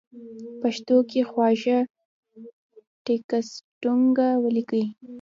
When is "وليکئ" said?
4.43-4.83